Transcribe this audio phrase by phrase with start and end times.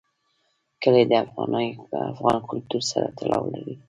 [0.81, 1.13] کلي د
[2.11, 3.75] افغان کلتور سره تړاو لري.